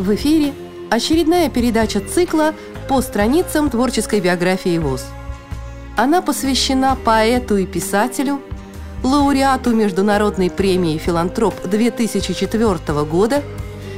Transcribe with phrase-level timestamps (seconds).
[0.00, 0.54] В эфире
[0.88, 2.54] очередная передача цикла
[2.88, 5.04] по страницам творческой биографии ВОЗ.
[5.94, 8.40] Она посвящена поэту и писателю,
[9.02, 13.42] лауреату Международной премии «Филантроп» 2004 года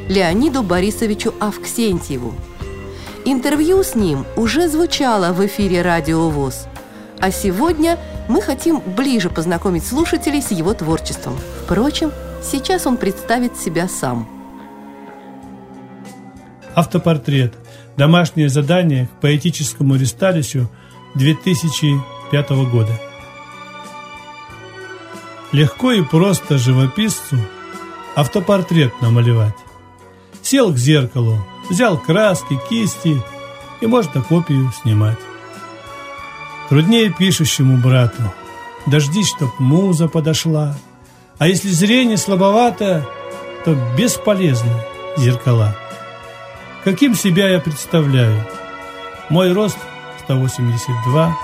[0.09, 2.35] Леониду Борисовичу Авксентьеву.
[3.25, 6.67] Интервью с ним уже звучало в эфире «Радио ВОЗ»,
[7.21, 7.97] а сегодня
[8.29, 11.39] мы хотим ближе познакомить слушателей с его творчеством.
[11.63, 12.11] Впрочем,
[12.43, 14.42] сейчас он представит себя сам.
[16.75, 17.55] Автопортрет.
[17.97, 20.71] Домашнее задание к поэтическому ресталищу
[21.15, 22.99] 2005 года.
[25.53, 27.37] Легко и просто живописцу
[28.17, 29.55] автопортрет намалевать.
[30.41, 33.23] Сел к зеркалу, взял краски, кисти
[33.81, 35.19] и можно копию снимать.
[36.71, 38.33] Труднее пишущему брату.
[38.87, 40.75] Дождись, чтоб муза подошла.
[41.39, 43.07] А если зрение слабовато,
[43.65, 44.73] то бесполезны
[45.19, 45.77] зеркала.
[46.85, 48.45] Каким себя я представляю?
[49.29, 49.79] Мой рост
[50.25, 51.39] 182,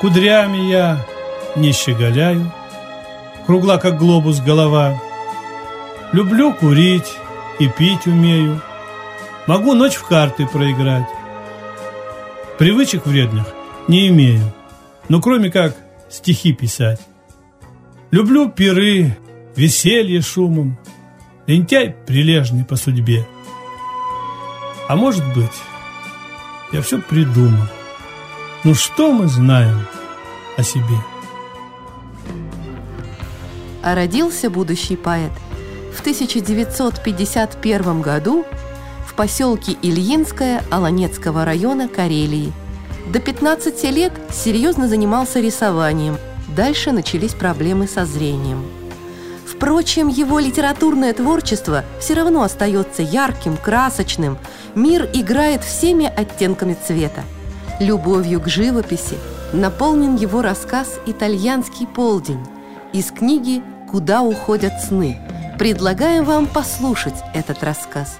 [0.00, 1.04] Кудрями я
[1.56, 2.52] не щеголяю,
[3.46, 5.00] Кругла, как глобус, голова.
[6.12, 7.12] Люблю курить
[7.58, 8.60] и пить умею,
[9.46, 11.08] Могу ночь в карты проиграть.
[12.58, 13.46] Привычек вредных
[13.88, 14.52] не имею,
[15.08, 15.76] но кроме как
[16.08, 17.00] стихи писать.
[18.10, 19.18] Люблю пиры,
[19.56, 20.78] веселье шумом,
[21.46, 23.26] лентяй прилежный по судьбе.
[24.94, 25.50] А может быть,
[26.70, 27.66] я все придумал.
[28.62, 29.88] Ну что мы знаем
[30.56, 30.94] о себе?
[33.82, 35.32] А родился будущий поэт
[35.96, 38.46] в 1951 году
[39.04, 42.52] в поселке Ильинское Аланецкого района Карелии–
[43.12, 46.18] до 15 лет серьезно занимался рисованием.
[46.54, 48.62] Дальше начались проблемы со зрением.
[49.64, 54.36] Впрочем, его литературное творчество все равно остается ярким, красочным.
[54.74, 57.22] Мир играет всеми оттенками цвета.
[57.80, 59.16] Любовью к живописи
[59.54, 62.44] наполнен его рассказ «Итальянский полдень»
[62.92, 65.18] из книги «Куда уходят сны».
[65.58, 68.18] Предлагаем вам послушать этот рассказ.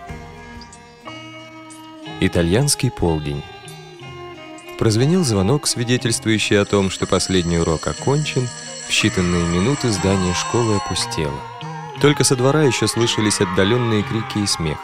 [2.21, 3.43] «Итальянский полдень»
[4.79, 8.49] Прозвенел звонок, свидетельствующий о том, что последний урок окончен,
[8.87, 11.39] в считанные минуты здание школы опустело.
[12.01, 14.79] Только со двора еще слышались отдаленные крики и смех.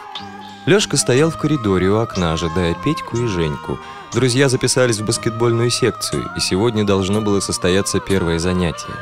[0.65, 3.79] Лёшка стоял в коридоре у окна, ожидая Петьку и Женьку.
[4.13, 8.93] Друзья записались в баскетбольную секцию, и сегодня должно было состояться первое занятие.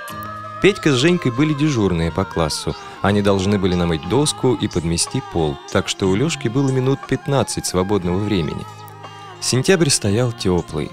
[0.62, 2.76] Петька с Женькой были дежурные по классу.
[3.02, 7.66] Они должны были намыть доску и подмести пол, так что у Лёшки было минут 15
[7.66, 8.66] свободного времени–
[9.42, 10.92] Сентябрь стоял теплый.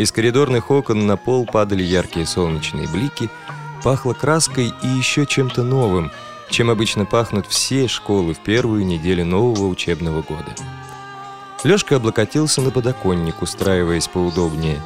[0.00, 3.28] Из коридорных окон на пол падали яркие солнечные блики,
[3.82, 6.10] пахло краской и еще чем-то новым,
[6.48, 10.54] чем обычно пахнут все школы в первую неделю нового учебного года.
[11.64, 14.80] Лёшка облокотился на подоконник, устраиваясь поудобнее.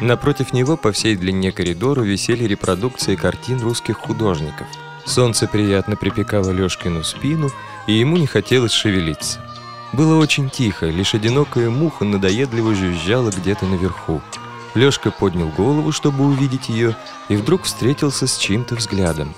[0.00, 4.66] Напротив него по всей длине коридора висели репродукции картин русских художников.
[5.06, 7.50] Солнце приятно припекало Лёшкину спину,
[7.86, 9.38] и ему не хотелось шевелиться.
[9.96, 14.20] Было очень тихо, лишь одинокая муха надоедливо жужжала где-то наверху.
[14.74, 16.94] Лёшка поднял голову, чтобы увидеть её,
[17.28, 19.32] и вдруг встретился с чьим-то взглядом.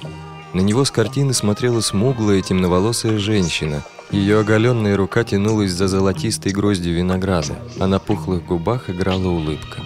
[0.54, 3.82] На него с картины смотрела смуглая темноволосая женщина.
[4.10, 9.82] Её оголенная рука тянулась за золотистой гроздью винограда, а на пухлых губах играла улыбка.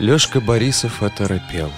[0.00, 1.70] Лёшка Борисов оторопел.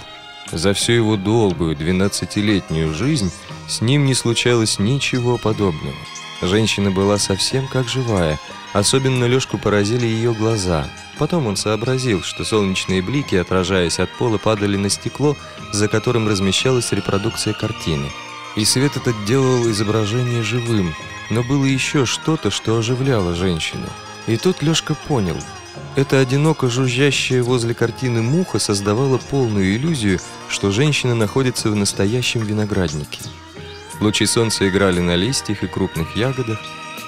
[0.51, 3.31] За всю его долгую двенадцатилетнюю жизнь
[3.67, 5.93] с ним не случалось ничего подобного.
[6.41, 8.39] Женщина была совсем как живая.
[8.73, 10.87] Особенно Лёшку поразили её глаза.
[11.17, 15.37] Потом он сообразил, что солнечные блики, отражаясь от пола, падали на стекло,
[15.71, 18.11] за которым размещалась репродукция картины.
[18.55, 20.93] И свет этот делал изображение живым,
[21.29, 23.87] но было ещё что-то, что оживляло женщину.
[24.27, 25.37] И тут Лёшка понял.
[25.95, 30.19] Эта одиноко жужжащая возле картины муха создавала полную иллюзию,
[30.49, 33.21] что женщина находится в настоящем винограднике.
[34.01, 36.59] Лучи солнца играли на листьях и крупных ягодах.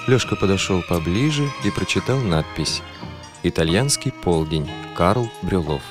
[0.06, 2.82] Лёшка подошел поближе и прочитал надпись
[3.42, 4.70] «Итальянский полдень.
[4.96, 5.82] Карл Брюлов».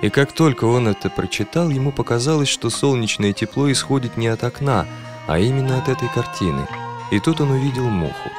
[0.00, 4.86] И как только он это прочитал, ему показалось, что солнечное тепло исходит не от окна,
[5.26, 6.68] а именно от этой картины.
[7.10, 8.30] И тут он увидел муху.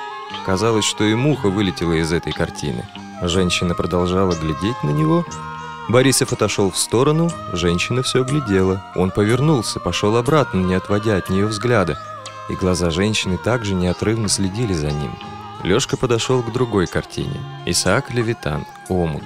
[0.46, 2.88] Казалось, что и муха вылетела из этой картины.
[3.22, 5.26] Женщина продолжала глядеть на него,
[5.90, 8.84] Борисов отошел в сторону, женщина все глядела.
[8.94, 12.00] Он повернулся, пошел обратно, не отводя от нее взгляда.
[12.48, 15.12] И глаза женщины также неотрывно следили за ним.
[15.64, 17.40] Лешка подошел к другой картине.
[17.66, 18.68] Исаак Левитан.
[18.88, 19.24] «Омут».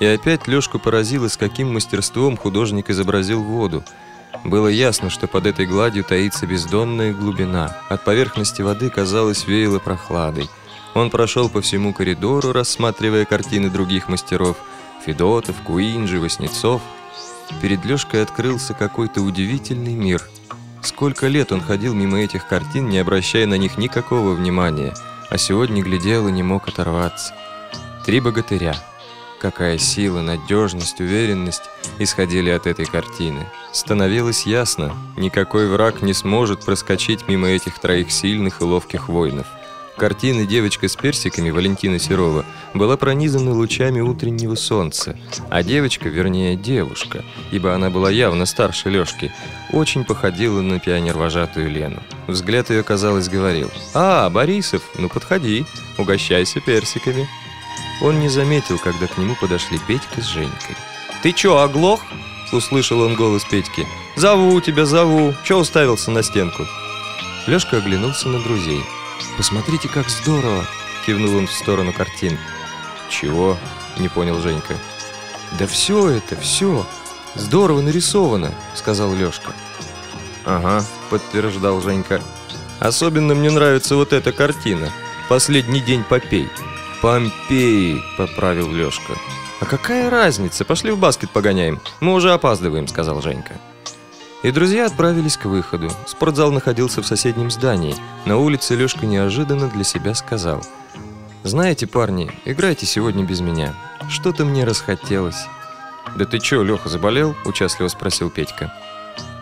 [0.00, 3.84] И опять Лешку поразило, с каким мастерством художник изобразил воду.
[4.44, 7.76] Было ясно, что под этой гладью таится бездонная глубина.
[7.90, 10.48] От поверхности воды, казалось, веяло прохладой.
[10.94, 14.56] Он прошел по всему коридору, рассматривая картины других мастеров–
[15.04, 16.82] Федотов, Куинджи, Васнецов.
[17.62, 20.22] Перед Лёшкой открылся какой-то удивительный мир.
[20.82, 24.94] Сколько лет он ходил мимо этих картин, не обращая на них никакого внимания,
[25.30, 27.34] а сегодня глядел и не мог оторваться.
[28.04, 28.76] Три богатыря–
[29.40, 31.62] Какая сила, надежность, уверенность
[31.98, 33.46] исходили от этой картины.
[33.70, 39.46] Становилось ясно, никакой враг не сможет проскочить мимо этих троих сильных и ловких воинов.
[39.98, 45.16] Картина «Девочка с персиками» Валентина Серова была пронизана лучами утреннего солнца,
[45.50, 49.32] а девочка, вернее девушка, ибо она была явно старше Лёшки,
[49.72, 52.00] очень походила на пионер-вожатую Лену.
[52.28, 55.66] Взгляд ее, казалось, говорил «А, Борисов, ну подходи,
[55.98, 57.28] угощайся персиками».
[58.00, 60.76] Он не заметил, когда к нему подошли Петька с Женькой.
[61.24, 62.00] «Ты чё, оглох?»–
[62.52, 63.84] услышал он голос Петьки.
[64.14, 65.34] «Зову тебя, зову!
[65.44, 66.64] Чё уставился на стенку?»
[67.48, 68.84] Лёшка оглянулся на друзей.
[69.38, 70.66] «Посмотрите, как здорово!»–
[71.06, 72.36] кивнул он в сторону картин.
[73.08, 73.56] «Чего?»–
[73.96, 74.74] не понял Женька.
[75.56, 76.84] «Да все это, все!
[77.36, 79.52] Здорово нарисовано!»– сказал Лёшка.
[80.44, 82.20] «Ага»,– подтверждал Женька.
[82.80, 84.92] «Особенно мне нравится вот эта картина.
[85.28, 86.50] Последний день попей».
[87.00, 89.12] «Помпеи»,— поправил Лёшка.
[89.60, 90.64] «А какая разница?
[90.64, 91.80] Пошли в баскет погоняем.
[92.00, 93.54] Мы уже опаздываем»,— сказал Женька.
[94.42, 95.90] И друзья отправились к выходу.
[96.06, 97.96] Спортзал находился в соседнем здании.
[98.24, 100.62] На улице Лёшка неожиданно для себя сказал.
[101.42, 103.74] «Знаете, парни, играйте сегодня без меня.
[104.08, 105.46] Что-то мне расхотелось».
[106.16, 108.72] «Да ты чё, Лёха, заболел?»– участливо спросил Петька.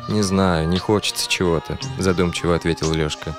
[0.09, 3.37] «Не знаю, не хочется чего-то»,– задумчиво ответил Лёшка.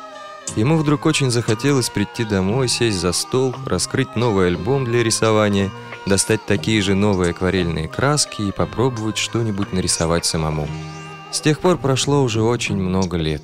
[0.55, 5.71] Ему вдруг очень захотелось прийти домой, сесть за стол, раскрыть новый альбом для рисования,
[6.05, 10.67] достать такие же новые акварельные краски и попробовать что-нибудь нарисовать самому.
[11.31, 13.41] С тех пор прошло уже очень много лет.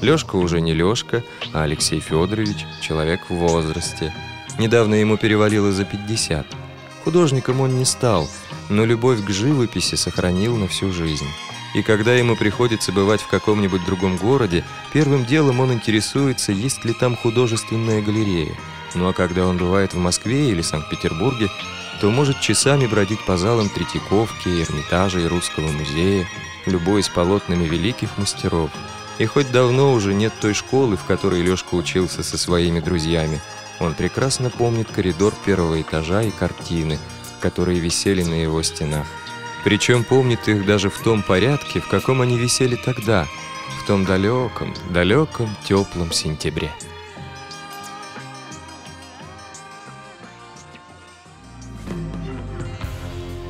[0.00, 1.22] Лёшка уже не Лёшка,
[1.52, 4.12] а Алексей Федорович, человек в возрасте.
[4.58, 6.46] Недавно ему перевалило за 50.
[7.04, 8.28] Художником он не стал,
[8.68, 11.28] но любовь к живописи сохранил на всю жизнь.
[11.74, 16.94] И когда ему приходится бывать в каком-нибудь другом городе, первым делом он интересуется, есть ли
[16.94, 18.54] там художественная галерея.
[18.94, 21.50] Ну а когда он бывает в Москве или Санкт-Петербурге,
[22.00, 26.28] то может часами бродить по залам Третьяковки, Эрмитажа и Русского музея,
[26.66, 28.70] любуясь полотнами великих мастеров.
[29.18, 33.40] И хоть давно уже нет той школы, в которой Лёшка учился со своими друзьями,
[33.80, 36.98] он прекрасно помнит коридор первого этажа и картины,
[37.40, 39.06] которые висели на его стенах.
[39.64, 43.26] Причем помнит их даже в том порядке, в каком они висели тогда,
[43.82, 46.70] в том далеком, далеком, теплом сентябре.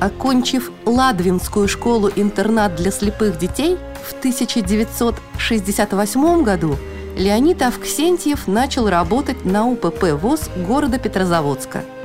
[0.05, 6.77] Окончив Ладвинскую школу-интернат для слепых детей в 1968 году,
[7.17, 11.83] Леонид Авксентьев начал работать на УПП ВОЗ города Петрозаводска–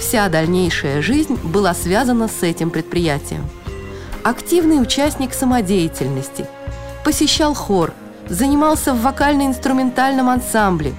[0.00, 3.46] Вся дальнейшая жизнь была связана с этим предприятием.
[4.24, 6.46] Активный участник самодеятельности,
[7.04, 7.92] посещал хор,
[8.26, 10.94] занимался в вокально-инструментальном ансамбле,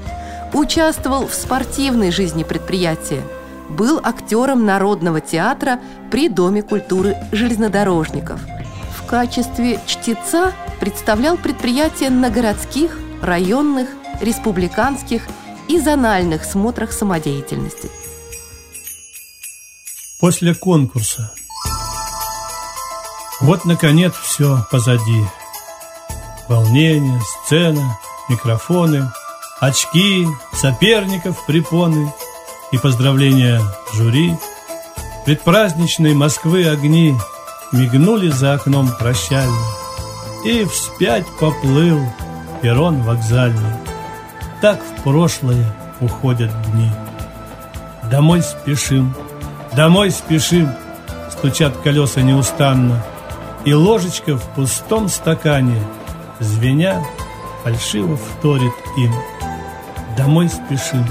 [0.53, 3.23] участвовал в спортивной жизни предприятия,
[3.71, 5.79] был актером Народного театра
[6.11, 8.39] при Доме культуры железнодорожников.
[8.97, 13.89] В качестве чтеца представлял предприятие на городских, районных,
[14.21, 15.23] республиканских
[15.67, 17.89] и зональных смотрах самодеятельности–
[20.21, 21.33] после конкурса.
[23.41, 25.25] Вот, наконец, все позади.
[26.47, 29.11] Волнение, сцена, микрофоны,
[29.59, 32.13] очки, соперников, препоны
[32.71, 33.61] и поздравления
[33.93, 34.35] жюри.
[35.25, 37.15] Предпраздничные Москвы огни
[37.71, 39.57] мигнули за окном прощально,
[40.45, 41.99] и вспять поплыл
[42.61, 43.75] перрон вокзальный.
[44.61, 45.65] Так в прошлое
[45.99, 46.89] уходят дни.
[48.09, 49.15] Домой спешим,
[49.75, 50.69] Домой спешим,
[51.29, 53.01] стучат колеса неустанно,
[53.63, 55.81] И ложечка в пустом стакане,
[56.39, 57.01] звеня,
[57.63, 59.13] фальшиво вторит им.
[60.17, 61.05] Домой спешим,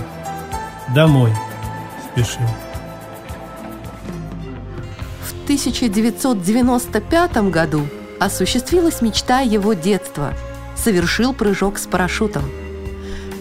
[0.94, 1.49] домой спешим.
[5.22, 7.82] В 1995 году
[8.18, 10.32] осуществилась мечта его детства.
[10.76, 12.44] Совершил прыжок с парашютом.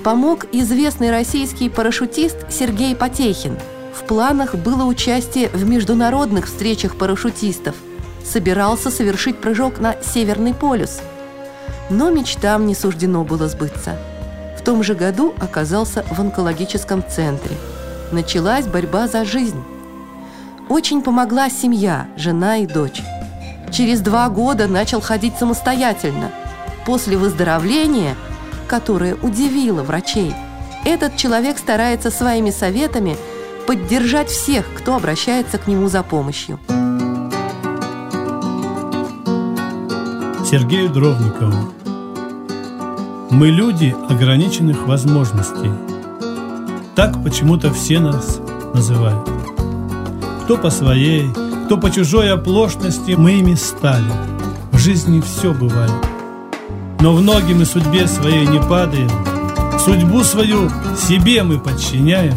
[0.04, 3.58] Помог известный российский парашютист Сергей Потехин–
[4.00, 7.76] в планах было участие в международных встречах парашютистов.
[8.24, 11.02] Собирался совершить прыжок на Северный полюс.
[11.90, 13.98] Но мечтам не суждено было сбыться.
[14.58, 17.56] В том же году оказался в онкологическом центре.
[18.12, 19.63] Началась борьба за жизнь.
[20.68, 23.01] Очень помогла семья, жена и дочь.
[23.72, 26.32] Через два года начал ходить самостоятельно.
[26.86, 28.16] После выздоровления,
[28.68, 30.34] которое удивило врачей,
[30.86, 33.16] этот человек старается своими советами
[33.68, 36.60] поддержать всех, кто обращается к нему за помощью.
[40.50, 41.74] Сергею Дровникову
[43.30, 45.88] Мы люди ограниченных возможностей.
[47.00, 48.41] Так почему-то все нас
[48.74, 49.25] называют.
[50.44, 51.29] Кто по своей,
[51.63, 54.12] кто по чужой оплошности мы ими стали.
[54.74, 55.94] В жизни все бывает.
[57.00, 59.10] Но в ноги мы судьбе своей не падаем,
[59.79, 62.36] Судьбу свою себе мы подчиняем,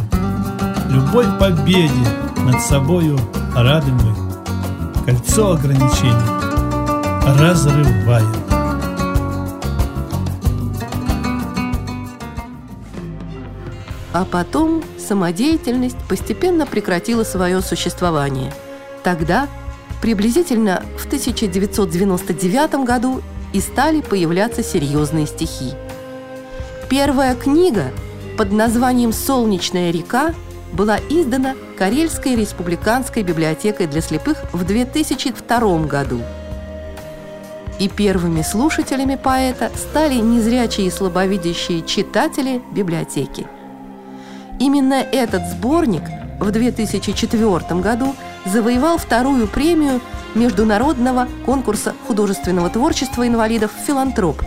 [0.90, 2.06] Любовь к победе
[2.46, 3.18] над собою
[3.56, 6.12] рады мы, Кольцо ограничений
[7.36, 8.41] разрываем.
[14.12, 18.52] А потом самодеятельность постепенно прекратила свое существование.
[19.02, 19.48] Тогда,
[20.00, 25.72] приблизительно в 1999 году, и стали появляться серьезные стихи.
[26.88, 27.90] Первая книга
[28.36, 30.34] под названием «Солнечная река»
[30.72, 36.20] была издана Карельской республиканской библиотекой для слепых в 2002 году.
[37.78, 43.46] И первыми слушателями поэта стали незрячие и слабовидящие читатели библиотеки.
[44.58, 46.02] Именно этот сборник
[46.38, 50.00] в 2004 году завоевал вторую премию
[50.34, 54.42] Международного конкурса художественного творчества инвалидов «Филантроп».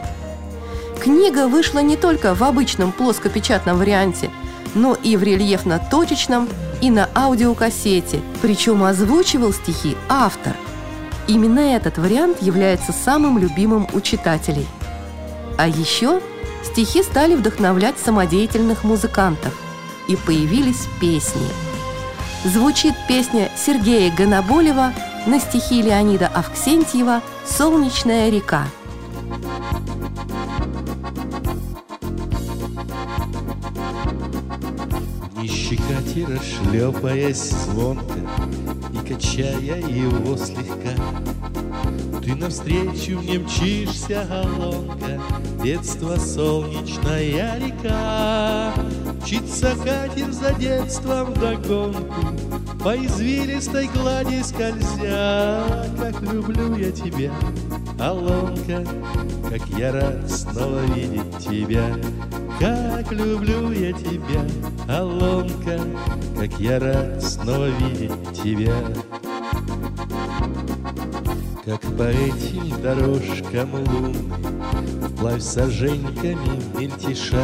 [1.01, 4.31] Книга вышла не только в обычном плоскопечатном варианте,
[4.73, 6.49] но и в рельефно-точечном
[6.81, 10.55] и на аудиокассете, причем озвучивал стихи автор.
[11.27, 14.67] Именно этот вариант является самым любимым у читателей.
[15.57, 16.21] А еще
[16.63, 19.53] стихи стали вдохновлять самодеятельных музыкантов,
[20.07, 21.47] и появились песни.
[22.45, 24.93] Звучит песня Сергея Гоноболева
[25.25, 28.67] на стихи Леонида Авксентьева «Солнечная река».
[35.41, 38.19] Не щекотира, шлепаясь звонко
[38.93, 40.93] И качая его слегка
[42.23, 45.19] Ты навстречу мне мчишься, голонка
[45.63, 48.73] Детство солнечная река
[49.25, 52.27] Мчится катер за детством догонку
[52.83, 55.89] По извилистой глади скользя.
[55.99, 57.31] Как люблю я тебя,
[57.99, 58.85] Алонка
[59.49, 61.87] Как я рад снова видеть тебя.
[62.59, 64.45] Как люблю я тебя,
[64.87, 65.79] Алонка
[66.39, 68.75] Как я рад снова видеть тебя.
[71.65, 74.31] Как по этим дорожкам лунным
[75.09, 77.43] Вплавь соженьками мельтеша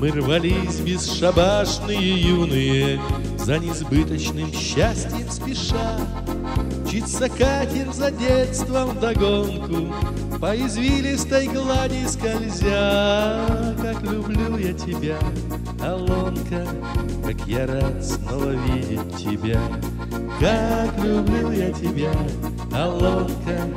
[0.00, 3.00] мы рвались бесшабашные юные
[3.36, 5.98] За несбыточным счастьем спеша.
[6.84, 9.92] Мчится катер за детством догонку
[10.40, 13.44] По извилистой глади скользя.
[13.82, 15.18] Как люблю я тебя,
[15.82, 16.66] Алонка
[17.26, 19.60] Как я рад снова видеть тебя.
[20.40, 22.12] Как люблю я тебя,
[22.72, 23.68] Алонка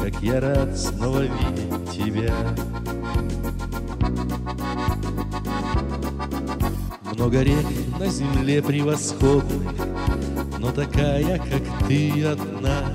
[0.00, 2.32] Как я рад снова видеть тебя
[7.22, 7.66] Много рек
[8.00, 9.72] на земле превосходных,
[10.58, 12.92] Но такая, как ты одна,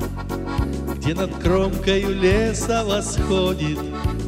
[0.97, 3.79] Где над кромкою леса восходит,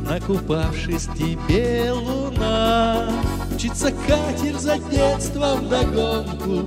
[0.10, 3.10] Накупавшись тебе луна.
[3.54, 6.66] Мчится катер за детством догонку,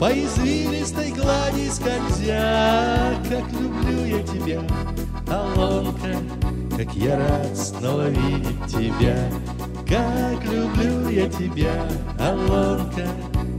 [0.00, 4.62] По извилистой глади скользя, Как люблю я тебя,
[5.28, 6.16] Алонка,
[6.78, 9.30] Как я рад снова видеть тебя,
[9.90, 11.88] как люблю я тебя,
[12.20, 13.08] Алонка,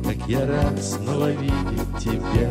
[0.06, 2.50] Как я рад снова видеть тебя.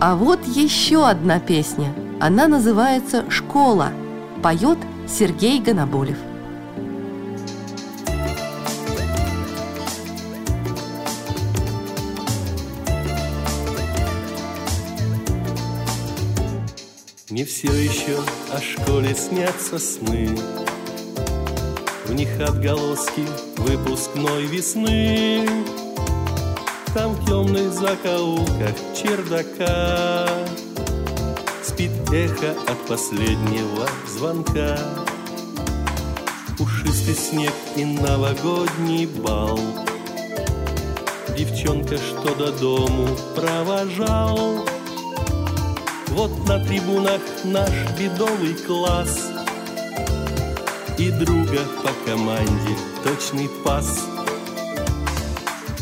[0.00, 1.94] А вот еще одна песня.
[2.20, 3.90] Она называется «Школа».
[4.42, 4.78] Поет
[5.08, 6.18] Сергей Гоноболев.
[17.46, 18.18] Все еще
[18.52, 20.34] о школе снятся сны.
[22.06, 23.26] В них отголоски
[23.58, 25.46] выпускной весны.
[26.94, 30.26] Там в темных закоулках чердака
[31.62, 34.78] Спит эхо от последнего звонка.
[36.56, 39.58] Пушистый снег и новогодний бал.
[41.36, 44.64] Девчонка, что до дому провожал
[46.14, 49.32] вот на трибунах наш бедовый класс
[50.96, 54.06] И друга по команде точный пас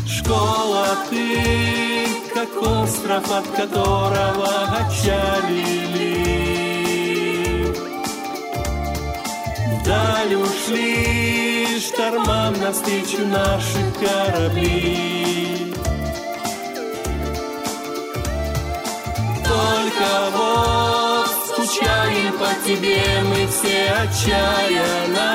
[0.06, 4.48] Школа ты, как остров, от которого
[4.78, 6.14] отчалили.
[9.80, 15.31] Вдаль ушли штормам навстречу наши корабли.
[19.62, 25.31] Только вот скучаем по тебе мы все отчаянно.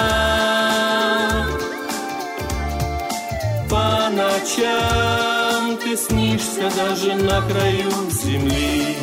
[3.69, 8.97] По ночам ты снишься даже на краю земли.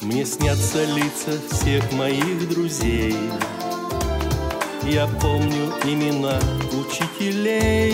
[0.00, 3.14] Мне снятся лица всех моих друзей.
[4.88, 6.38] Я помню имена
[6.72, 7.92] учителей,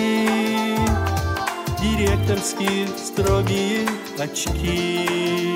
[1.83, 3.87] Директорские строгие
[4.19, 5.55] очки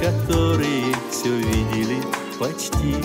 [0.00, 2.00] которые все видели
[2.38, 2.96] почти.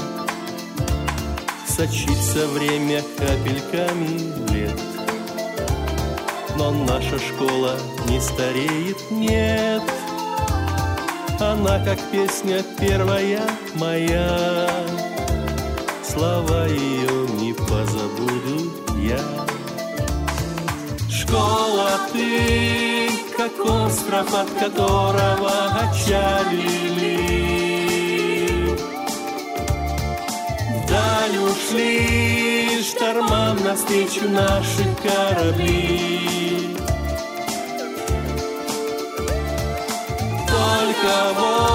[1.68, 4.80] Сочится время капельками лет,
[6.58, 7.75] но наша школа
[8.08, 9.84] не стареет, нет.
[11.38, 13.42] Она как песня первая
[13.74, 14.80] моя,
[16.16, 19.20] слова ее не позабуду я.
[21.10, 25.52] Школа ты как остров, от которого
[25.84, 27.18] отчалили.
[30.84, 36.78] Вдаль ушли штормам навстречу наши корабли.
[40.48, 41.75] Только вот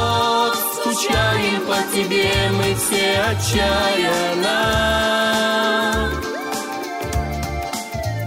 [1.00, 4.58] скучаем по тебе мы все отчаянно.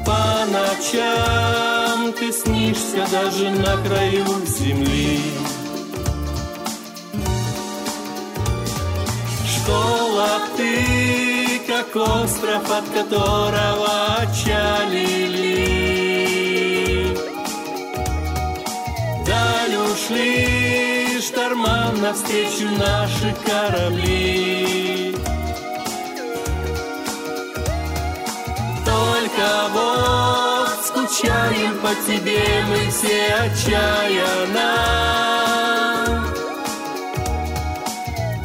[0.05, 5.21] По ночам ты снишься даже на краю земли.
[9.47, 15.53] Школа ты, как остров, от которого отчалили.
[19.25, 20.62] Даль ушли
[21.63, 25.15] штормам навстречу наши корабли.
[28.85, 34.71] Только вот скучаем по тебе мы все отчаянно.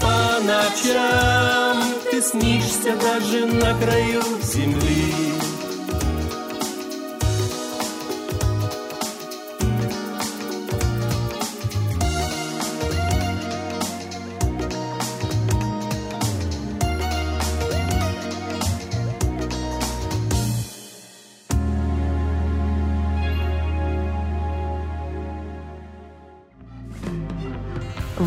[0.00, 1.76] По ночам
[2.10, 5.47] ты снишься даже на краю земли.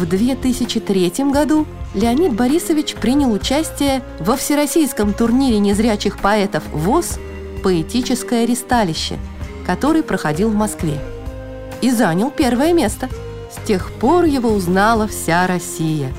[0.01, 7.19] В 2003 году Леонид Борисович принял участие во всероссийском турнире незрячих поэтов ВОЗ
[7.61, 9.19] «Поэтическое ристалище»,
[9.63, 10.99] который проходил в Москве.
[11.83, 13.09] И занял первое место.
[13.51, 16.11] С тех пор его узнала вся Россия.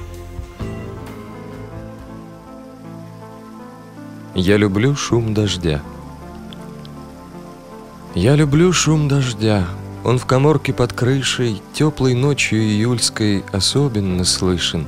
[4.37, 5.83] Я люблю шум дождя.
[8.14, 9.66] Я люблю шум дождя,
[10.05, 14.87] он в коморке под крышей, теплой ночью июльской особенно слышен.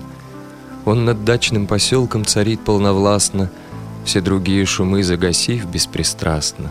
[0.84, 3.50] Он над дачным поселком царит полновластно,
[4.04, 6.70] все другие шумы загасив беспристрастно.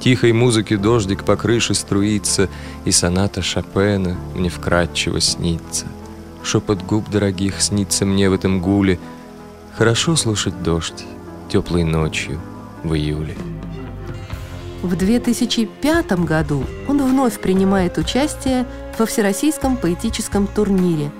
[0.00, 2.48] Тихой музыки дождик по крыше струится,
[2.84, 5.86] и соната Шопена мне вкрадчиво снится.
[6.42, 8.98] Шепот губ дорогих снится мне в этом гуле.
[9.76, 11.04] Хорошо слушать дождь
[11.50, 12.40] теплой ночью
[12.82, 13.36] в июле.
[14.82, 18.66] В 2005 году он вновь принимает участие
[18.98, 21.12] во Всероссийском поэтическом турнире,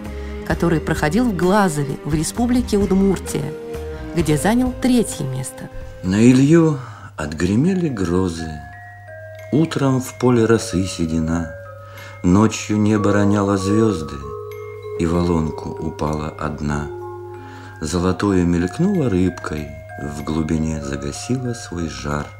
[0.47, 3.53] который проходил в Глазове в Республике Удмуртия,
[4.17, 5.69] где занял третье место.
[6.03, 6.79] На Илью
[7.17, 8.51] отгремели грозы,
[9.53, 11.53] Утром в поле росы седина,
[12.23, 14.17] Ночью небо роняло звезды,
[14.99, 16.87] И волонку упала одна.
[17.83, 19.69] Золотое мелькнуло рыбкой,
[20.03, 22.27] В глубине загасило свой жар–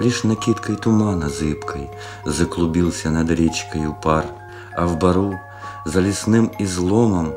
[0.00, 1.90] Лишь накидкой тумана зыбкой
[2.24, 4.26] Заклубился над речкою пар,
[4.76, 5.38] А в бару
[5.84, 7.32] за лесным изломом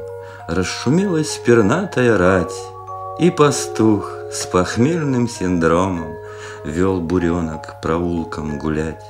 [0.47, 2.55] Расшумелась пернатая рать,
[3.19, 6.13] И пастух с похмельным синдромом
[6.63, 9.03] Вел буренок проулком гулять.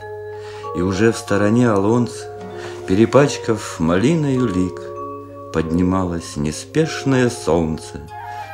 [0.76, 2.28] И уже в стороне Алонца,
[2.88, 4.82] Перепачкав малиною лик,
[5.54, 8.02] Поднималось неспешное солнце,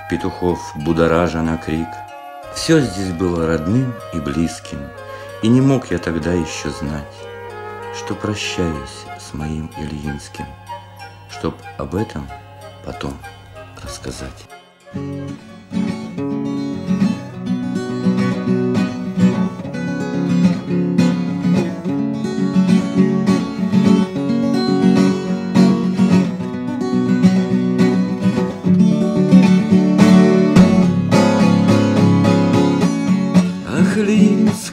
[0.09, 1.87] Петухов будоража на крик—
[2.55, 4.79] все здесь было родным и близким,
[5.41, 7.13] и не мог я тогда еще знать,
[7.97, 10.45] что прощаюсь с моим Ильинским,
[11.29, 12.29] чтоб об этом
[12.85, 13.17] потом
[13.81, 14.47] рассказать.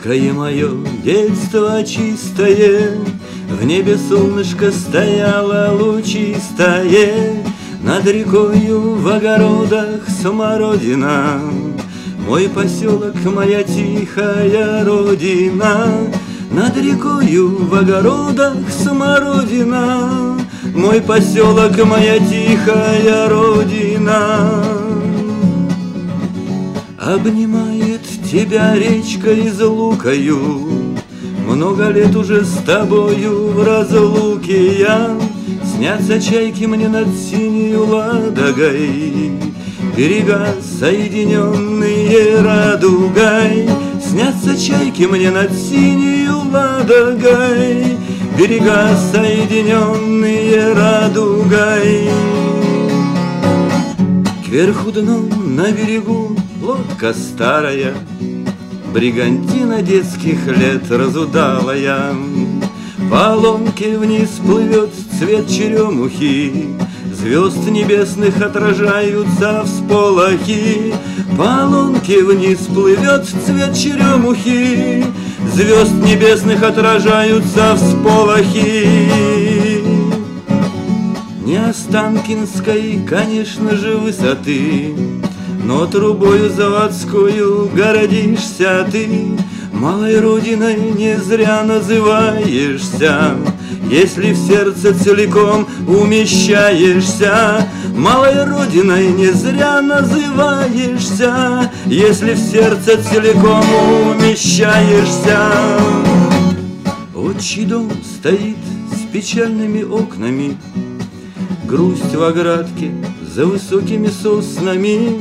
[0.08, 0.70] Ахлинское мое
[1.04, 2.96] детство чистое,
[3.50, 7.44] В небе солнышко стояло лучистое,
[7.82, 11.42] Над рекою в огородах смородина.
[12.26, 15.88] Мой поселок, моя тихая родина,
[16.52, 20.38] Над рекою в огородах смородина.
[20.74, 24.64] Мой поселок, моя тихая родина.
[26.98, 27.87] Обнимает
[28.30, 30.96] тебя речка из лукою
[31.46, 35.16] Много лет уже с тобою в разлуке я.
[35.64, 39.32] Снятся чайки мне над синей ладогой.
[39.96, 43.68] Берега, соединенные радугой.
[44.06, 47.96] Снятся чайки мне над синей ладогой.
[48.36, 52.10] Берега, соединенные радугой
[54.48, 57.92] Кверху дном на берегу лодка старая,
[58.94, 62.14] Бригантина детских лет разудалая.
[63.10, 66.68] По ломке вниз плывет цвет черемухи,
[67.12, 70.94] Звезд небесных отражаются в сполохи.
[71.36, 75.04] По лунке вниз плывет цвет черемухи,
[75.52, 79.67] Звезд небесных отражаются в сполохи.
[81.48, 84.94] Не Останкинской, конечно же, высоты,
[85.64, 89.08] но трубою заводскую городишься ты,
[89.72, 93.34] Малой родиной не зря называешься,
[93.90, 97.66] Если в сердце целиком умещаешься.
[97.96, 103.64] Малой родиной не зря называешься, Если в сердце целиком
[104.10, 105.38] умещаешься.
[107.14, 108.58] Отчий дом стоит
[108.92, 110.54] с печальными окнами,
[111.68, 112.92] Грусть в оградке
[113.34, 115.20] за высокими соснами,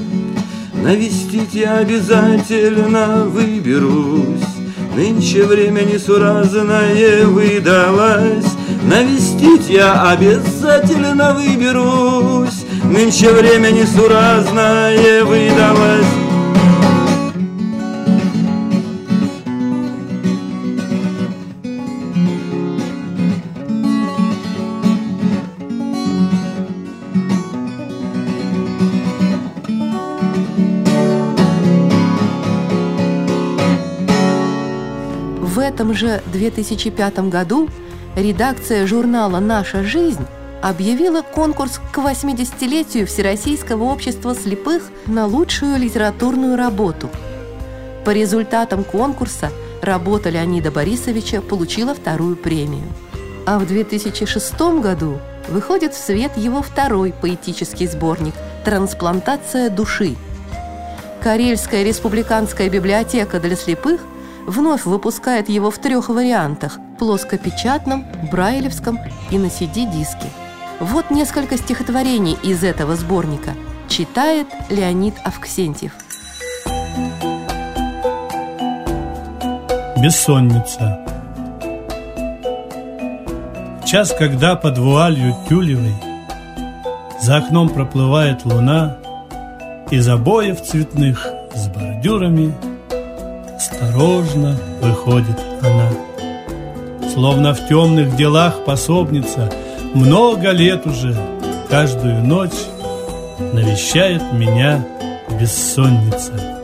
[0.81, 4.47] Навестить я обязательно выберусь.
[4.95, 8.45] Нынче время несуразное выдалось,
[8.89, 12.63] Навестить я обязательно выберусь.
[12.85, 16.26] Нынче время несуразное выдалось.
[35.97, 37.69] Же 2005 году
[38.15, 40.25] редакция журнала «Наша жизнь»
[40.61, 47.09] объявила конкурс к 80-летию Всероссийского общества слепых на лучшую литературную работу.
[48.05, 49.49] По результатам конкурса
[49.81, 52.85] работа Леонида Борисовича получила вторую премию.
[53.45, 58.33] А в 2006 году выходит в свет его второй поэтический сборник
[58.63, 60.15] «Трансплантация души».
[61.23, 64.01] Карельская республиканская библиотека для слепых–
[64.47, 68.97] вновь выпускает его в трех вариантах– плоскопечатном, брайлевском
[69.29, 70.27] и на CD-диске.
[70.79, 73.53] Вот несколько стихотворений из этого сборника.
[73.89, 75.91] Читает Леонид Авксентьев.
[79.97, 80.99] Бессонница
[83.85, 85.95] Час, когда под вуалью тюлевой
[87.19, 88.97] За окном проплывает луна
[89.89, 92.53] Из обоев цветных с бордюрами–
[93.79, 95.91] Осторожно выходит она.
[97.13, 99.51] Словно в темных делах пособница
[99.93, 101.15] Много лет уже,
[101.69, 102.57] каждую ночь
[103.53, 104.83] Навещает меня
[105.39, 106.63] бессонница.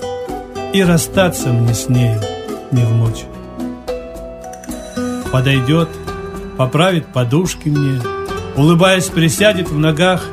[0.73, 2.19] И расстаться мне с нею
[2.71, 3.25] не в мочь.
[5.31, 5.89] Подойдет,
[6.57, 8.01] поправит подушки мне
[8.57, 10.23] Улыбаясь, присядет в ногах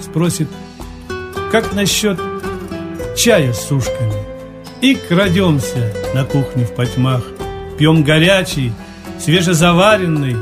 [0.00, 0.48] Спросит,
[1.52, 2.18] как насчет
[3.14, 4.27] чая с ушками
[4.80, 7.22] и крадемся на кухню в потьмах.
[7.78, 8.72] Пьем горячий,
[9.18, 10.36] свежезаваренный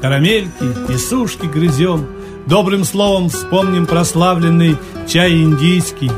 [0.00, 2.08] Карамельки и сушки грызем.
[2.46, 6.10] Добрым словом вспомним прославленный чай индийский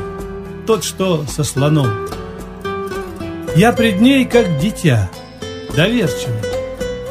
[0.65, 1.89] Тот, что со слоном.
[3.55, 5.11] Я пред ней как дитя,
[5.75, 6.41] доверчивый.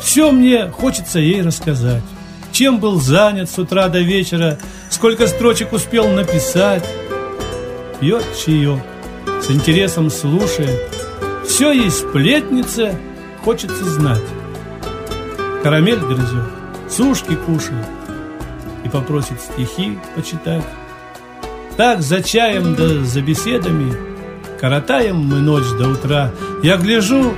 [0.02, 2.02] Все мне хочется ей рассказать.
[2.50, 4.58] Чем был занят с утра до вечера
[4.90, 6.84] Сколько строчек успел написать.
[8.00, 8.80] Пьет чаек
[9.42, 10.80] с интересом слушает.
[11.46, 12.94] Все ей сплетница,
[13.42, 14.22] хочется знать.
[15.62, 16.50] Карамель грызет,
[16.90, 17.86] сушки кушает
[18.84, 20.64] и попросит стихи почитать.
[21.76, 24.14] Так за чаем да за беседами
[24.64, 26.30] Коротаем мы ночь до утра.
[26.62, 27.34] Я гляжу,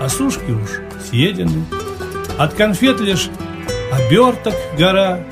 [0.00, 0.70] а сушки уж
[1.04, 1.64] съедены.
[2.38, 3.28] От конфет лишь
[3.90, 5.24] оберток гора.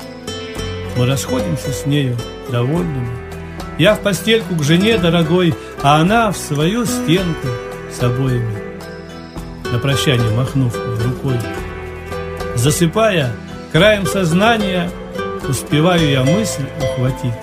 [0.97, 2.17] Мы расходимся с нею
[2.51, 3.07] довольными.
[3.77, 7.47] Я в постельку к жене дорогой, а она в свою стенку
[7.91, 8.57] с обоями.
[9.71, 11.39] На прощание махнув рукой.
[12.55, 13.31] Засыпая,
[13.71, 14.89] краем сознания
[15.47, 17.33] успеваю я мысль ухватить.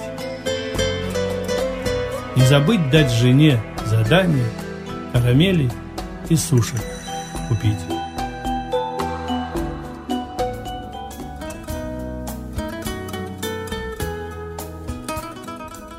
[2.36, 4.46] Не забыть дать жене задание
[5.12, 5.70] карамели
[6.28, 6.76] и суши
[7.48, 7.78] купить.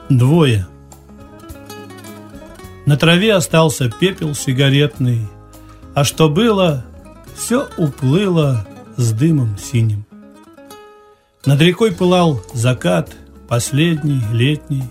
[0.10, 0.65] Двое.
[2.88, 5.28] На траве остался пепел сигаретный,
[5.93, 6.86] А что было,
[7.36, 10.06] все уплыло с дымом синим.
[11.45, 13.13] Над рекой пылал закат,
[13.50, 14.86] последний, летний.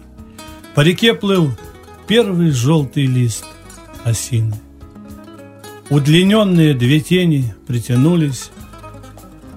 [0.75, 1.51] По реке плыл
[2.07, 3.47] первый желтый лист
[4.05, 4.61] осины.
[5.89, 8.51] Удлиненные две тени притянулись.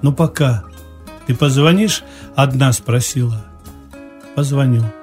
[0.00, 0.64] «Ну пока,
[1.26, 2.04] ты позвонишь?»—
[2.36, 3.44] одна спросила.
[4.34, 4.99] «Позвоню».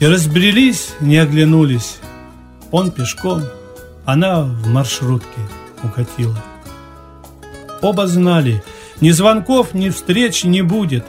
[0.00, 1.98] И разбрелись, не оглянулись.
[2.70, 3.42] Он пешком,
[4.04, 5.40] она в маршрутке
[5.82, 6.36] укатила.
[7.80, 8.62] Оба знали,
[9.00, 11.04] ни звонков, ни встреч не будет.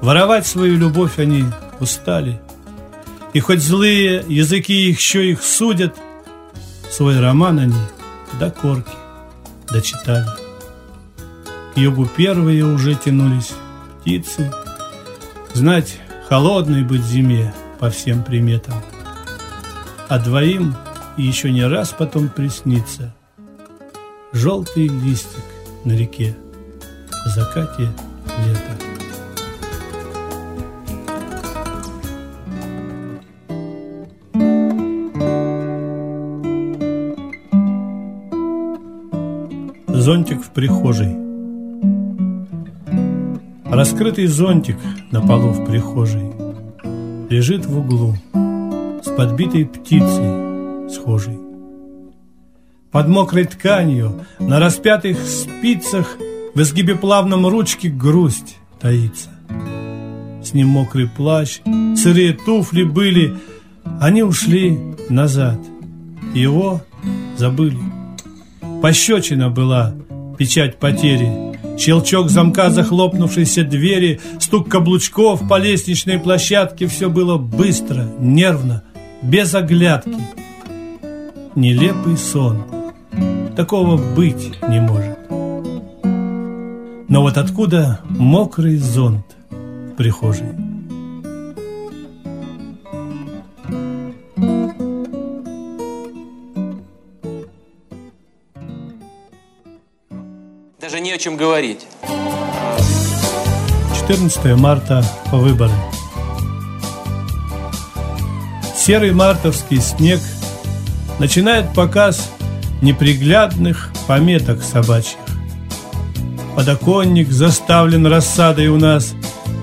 [0.00, 1.44] Воровать свою любовь они
[1.80, 2.40] устали.
[3.32, 5.94] И хоть злые языки еще их судят,
[6.90, 7.82] Свой роман они
[8.38, 8.92] до корки
[9.68, 10.28] дочитали.
[11.74, 13.50] К югу первые уже тянулись
[14.00, 14.52] птицы,
[15.54, 17.52] Знать, холодной быть зиме—
[17.84, 18.72] по всем приметам.
[20.08, 20.74] А двоим
[21.18, 23.14] еще не раз потом приснится
[24.32, 25.44] Желтый листик
[25.84, 26.34] на реке
[27.26, 27.90] в закате
[28.46, 28.74] лета.
[39.88, 41.14] Зонтик в прихожей
[43.66, 44.78] Раскрытый зонтик
[45.10, 46.43] на полу в прихожей
[47.34, 48.16] лежит в углу
[49.02, 51.36] с подбитой птицей схожей.
[52.92, 56.16] Под мокрой тканью на распятых спицах
[56.54, 59.30] в изгибе плавном ручки грусть таится.
[60.44, 61.58] С ним мокрый плащ,
[61.96, 63.34] сырые туфли были,
[64.00, 65.58] они ушли назад,
[66.34, 66.82] его
[67.36, 67.80] забыли.
[68.80, 69.92] Пощечина была
[70.38, 78.82] печать потери, Щелчок замка захлопнувшейся двери, стук каблучков по лестничной площадке Все было быстро, нервно,
[79.22, 80.16] без оглядки.
[81.54, 82.64] Нелепый сон.
[83.56, 85.18] Такого быть не может.
[87.08, 90.73] Но вот откуда мокрый зонт в прихожей?
[101.14, 101.86] О чем говорить.
[104.00, 105.70] 14 марта по выборы.
[108.76, 110.18] Серый мартовский снег
[111.20, 112.30] начинает показ
[112.82, 115.18] неприглядных пометок собачьих.
[116.56, 119.14] Подоконник заставлен рассадой у нас.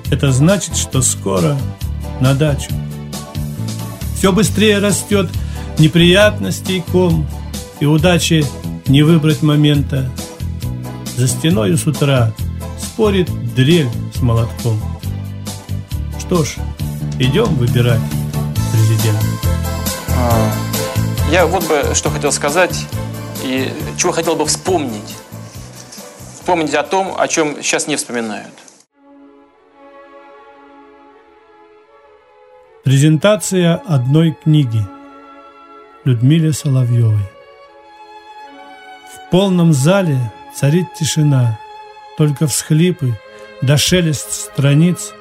[0.10, 1.58] Это значит, что скоро
[2.22, 2.72] на дачу.
[4.16, 5.30] Все быстрее растет
[5.78, 7.28] неприятностей ком,
[7.82, 8.46] и удачи
[8.88, 10.10] не выбрать момента
[11.16, 12.34] за стеной с утра
[12.80, 14.80] спорит дрель с молотком.
[16.20, 16.56] Что ж,
[17.20, 18.02] идем выбирать
[18.72, 19.26] президента.
[20.10, 20.52] А,
[21.32, 22.88] я вот бы что хотел сказать
[23.44, 25.16] и чего хотел бы вспомнить.
[26.36, 28.54] Вспомнить о том, о чем сейчас не вспоминают.
[32.84, 34.86] Презентация одной книги
[36.04, 37.22] Людмиле Соловьевой.
[39.14, 40.18] В полном зале
[40.54, 41.60] Царит тишина,
[42.18, 43.18] только всхлипы
[43.62, 45.14] да шелест страниц.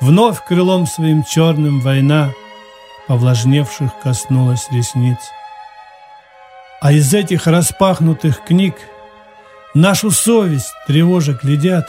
[0.00, 2.32] Вновь крылом своим черным война
[3.06, 5.18] Повлажневших коснулась ресниц.
[6.80, 8.74] А из этих распахнутых книг
[9.74, 11.88] Нашу совесть тревожа глядят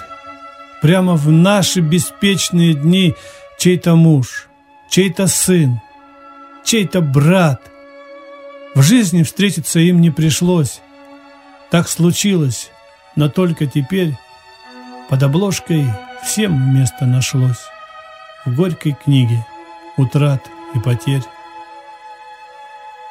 [0.81, 3.15] Прямо в наши беспечные дни
[3.57, 4.47] Чей-то муж,
[4.89, 5.81] чей-то сын,
[6.63, 7.61] чей-то брат.
[8.75, 10.81] В жизни встретиться им не пришлось,
[11.73, 12.69] так случилось,
[13.15, 14.15] но только теперь
[15.09, 15.91] под обложкой
[16.23, 17.63] всем место нашлось
[18.45, 19.43] в горькой книге
[19.97, 21.23] утрат и потерь.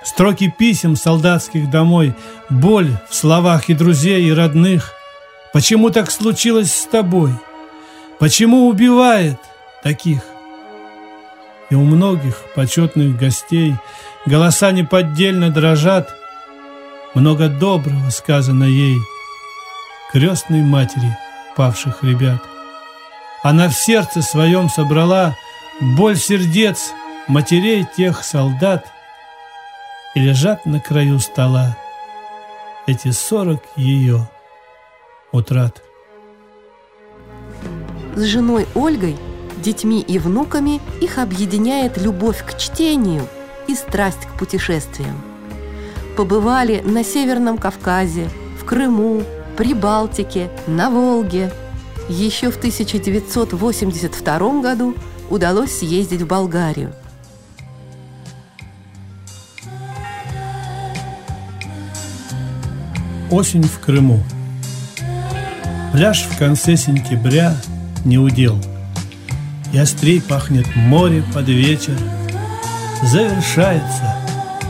[0.04, 2.14] Строки писем солдатских домой,
[2.50, 4.92] боль в словах и друзей, и родных.
[5.52, 7.32] Почему так случилось с тобой?
[8.20, 9.40] Почему убивает
[9.82, 10.22] таких?
[11.68, 13.74] и у многих почетных гостей
[14.26, 16.14] голоса неподдельно дрожат.
[17.14, 18.98] Много доброго сказано ей,
[20.12, 21.16] крестной матери
[21.56, 22.42] павших ребят.
[23.42, 25.36] Она в сердце своем собрала
[25.80, 26.92] боль сердец
[27.28, 28.86] матерей тех солдат,
[30.14, 31.76] и лежат на краю стола
[32.86, 34.28] эти сорок ее
[35.32, 35.82] утрат.
[38.14, 39.16] С женой Ольгой,
[39.58, 43.26] детьми и внуками их объединяет любовь к чтению
[43.68, 45.31] и страсть к путешествиям.
[46.16, 48.28] Побывали на Северном Кавказе,
[48.60, 49.22] в Крыму,
[49.56, 51.50] Прибалтике, на Волге.
[52.08, 54.94] Еще в 1982 году
[55.30, 56.92] удалось съездить в Болгарию.
[63.30, 64.20] Осень в Крыму.
[65.94, 67.56] Пляж в конце сентября
[68.04, 68.58] не удел.
[69.72, 71.96] И острей пахнет море под вечер.
[73.02, 74.18] Завершается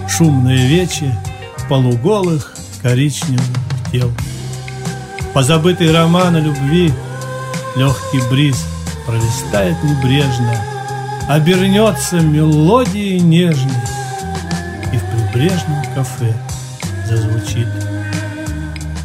[0.09, 1.13] шумное вече
[1.73, 3.41] полуголых коричневых
[3.91, 4.13] тел.
[5.33, 6.93] Позабытый роман о любви
[7.77, 8.67] легкий бриз
[9.07, 10.55] пролистает небрежно,
[11.31, 13.73] Обернется мелодией нежной
[14.93, 16.37] И в прибрежном кафе
[17.09, 17.69] зазвучит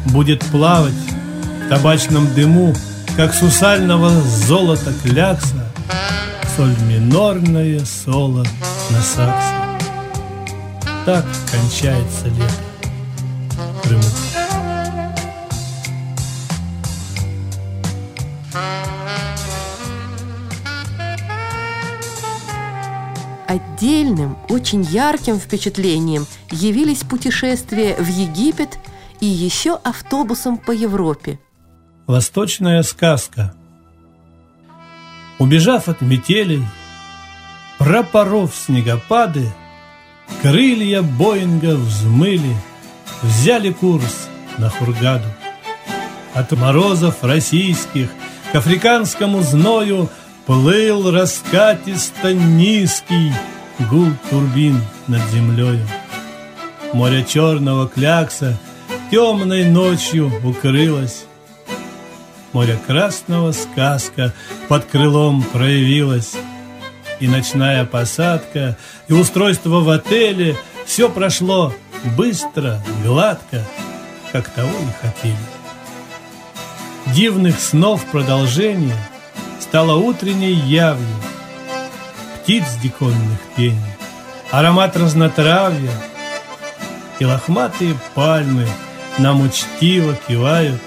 [0.06, 0.92] будет плавать
[1.64, 2.74] в табачном дыму,
[3.16, 5.70] как сусального золота клякса,
[6.56, 8.44] соль минорное соло
[8.90, 9.57] на саксе.
[11.08, 12.52] Так кончается лето
[13.50, 14.02] в Крыму.
[23.46, 28.78] Отдельным, очень ярким впечатлением явились путешествия в Египет
[29.20, 31.40] и еще автобусом по Европе.
[32.06, 33.54] Восточная сказка.
[35.38, 36.66] Убежав от метелей,
[37.78, 39.50] пропоров снегопады,
[40.42, 42.56] крылья Боинга взмыли,
[43.22, 45.28] взяли курс на Хургаду.
[46.34, 48.08] От морозов российских
[48.52, 50.08] к африканскому зною
[50.46, 53.32] плыл раскатисто низкий
[53.90, 55.86] гул турбин над землею.
[56.92, 58.58] Море черного клякса—
[59.10, 61.24] темной ночью укрылась.
[62.52, 64.32] Море красного сказка
[64.68, 66.34] под крылом проявилась.
[67.20, 68.76] И ночная посадка,
[69.08, 70.56] и устройство в отеле.
[70.86, 71.74] Все прошло
[72.16, 73.64] быстро, гладко,
[74.32, 75.36] как того и хотели.
[77.14, 78.96] Дивных снов продолжение
[79.60, 81.06] Стало утренней явью
[82.42, 83.78] Птиц диконных пений,
[84.50, 85.92] Аромат разнотравья
[87.18, 88.66] И лохматые пальмы—
[89.18, 90.80] нам учтиво кивают.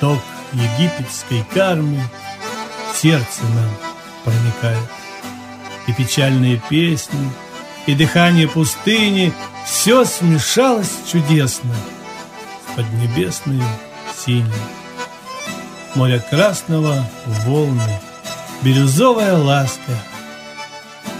[0.00, 0.20] Ток
[0.52, 2.00] египетской кармы
[2.92, 3.70] В сердце нам
[4.24, 4.97] проникает
[5.88, 7.32] И печальные песни,
[7.86, 9.32] и дыхание пустыни
[9.66, 11.74] Все смешалось чудесно
[12.62, 13.62] С поднебесной
[14.14, 14.44] синей
[15.94, 17.08] Море красного
[17.46, 18.00] волны,
[18.62, 19.92] Бирюзовая ласка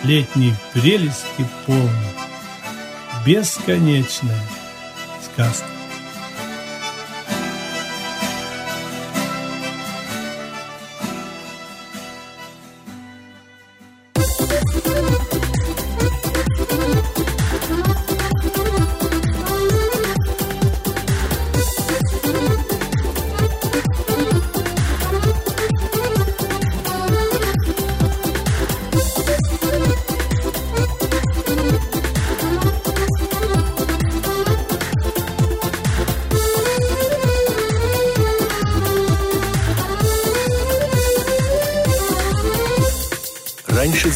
[0.04, 2.14] Летней прелести полной
[3.24, 4.42] Бесконечная
[5.24, 5.77] сказка.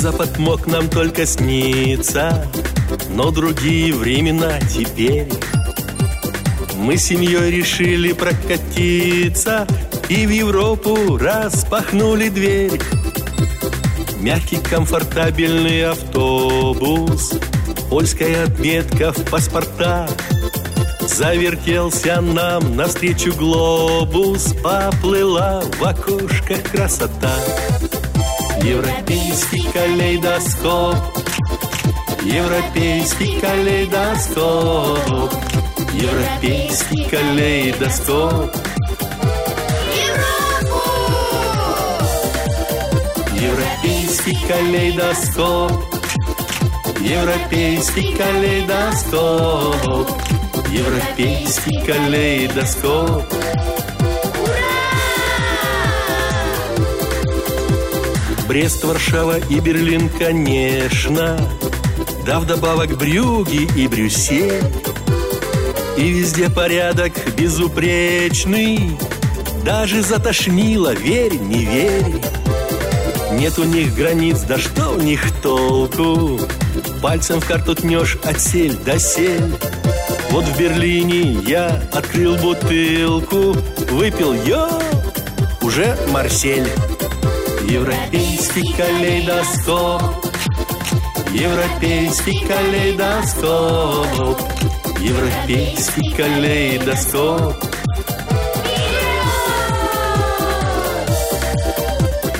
[0.03, 2.45] Запад мог нам только сниться,
[3.11, 5.29] но другие времена теперь.
[6.75, 9.65] Мы семьей решили прокатиться
[10.09, 12.81] и в Европу распахнули дверь.
[14.19, 17.35] Мягкий комфортабельный автобус,
[17.89, 20.11] польская отметка в паспортах.
[21.01, 27.37] Завертелся нам навстречу глобус, поплыла в окошках красота.
[28.65, 30.97] Европейский калейдоскоп.
[32.23, 35.33] Европейский калейдоскоп.
[35.95, 38.55] Европейский калейдоскоп.
[43.35, 45.73] Европейский калейдоскоп.
[47.01, 50.07] Европейский калейдоскоп.
[50.71, 53.42] Европейский калейдоскоп
[58.53, 61.39] Брест, Варшава и Берлин, конечно.
[62.27, 64.63] Да вдобавок Брюги и Брюссель.
[65.97, 68.91] И везде порядок безупречный.
[69.65, 72.23] Даже затошнило, верь, не верь.
[73.41, 76.39] Нет у них границ, да что у них толку?
[77.01, 79.51] Пальцем в карту тнешь от сель до сель.
[80.29, 83.57] Вот в Берлине я открыл бутылку
[83.91, 84.69] Выпил ее,
[85.63, 86.69] уже Марсель
[87.73, 90.03] Европейский калейдоскоп.
[91.33, 94.37] Европейский калейдоскоп.
[95.01, 97.55] Европейский калейдоскоп.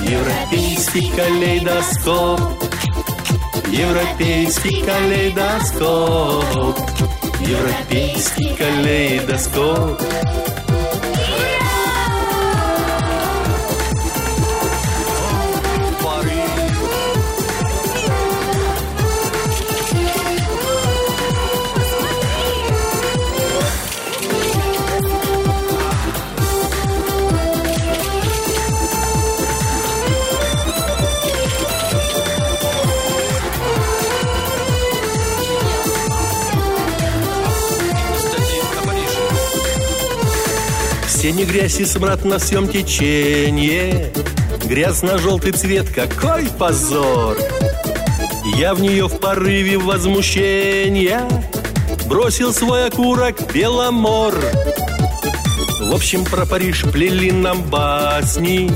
[0.05, 2.39] Европейский калейдоскоп.
[3.71, 6.77] Европейский калейдоскоп.
[7.41, 9.99] Европейский калейдоскоп
[41.43, 44.13] Не грязь и смрад на всем теченье.
[44.63, 47.37] Грязно-желтый цвет, какой позор!
[48.55, 51.27] Я в нее в порыве возмущения
[52.05, 54.33] Бросил свой окурок Беломор.
[55.81, 58.71] В общем, про Париж плели нам басни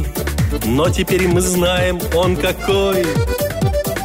[0.65, 3.05] Но теперь мы знаем, он какой.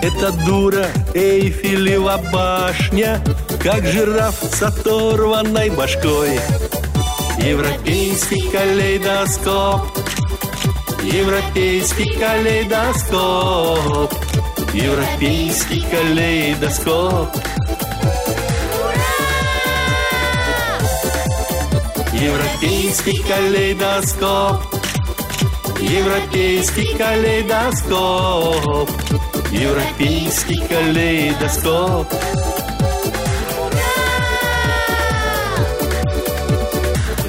[0.02, 3.20] Это дура Эйфелева башня
[3.60, 6.38] Как жираф с оторванной башкой
[7.44, 9.80] Европейский калейдоскоп.
[11.02, 14.12] Европейский калейдоскоп.
[14.72, 17.28] Европейский калейдоскоп.
[22.12, 24.62] Европейский калейдоскоп.
[25.80, 28.88] Европейский калейдоскоп.
[29.50, 32.06] Европейский калейдоскоп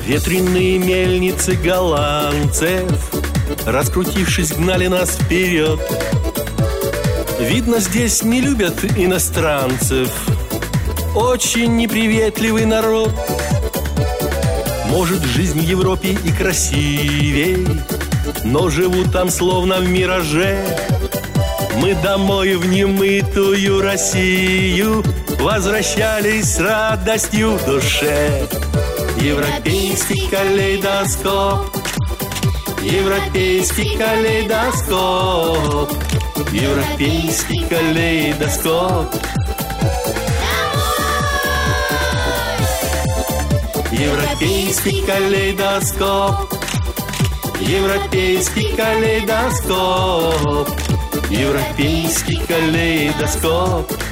[0.05, 3.11] Ветряные мельницы голландцев
[3.65, 5.79] Раскрутившись, гнали нас вперед.
[7.39, 10.09] Видно, здесь не любят иностранцев.
[11.15, 13.11] Очень неприветливый народ.
[14.87, 17.65] Может, жизнь в Европе и красивей
[18.43, 20.77] Но живут там словно в мираже.
[21.77, 25.03] Мы домой в немытую Россию
[25.39, 28.47] Возвращались с радостью в душе
[29.23, 31.71] Европейский калейдоскоп.
[32.81, 35.89] Европейский калейдоскоп.
[36.51, 39.15] Европейский калейдоскоп.
[43.93, 46.53] Европейский калейдоскоп.
[47.61, 50.67] Европейский калейдоскоп.
[51.29, 54.02] Европейский калейдоскоп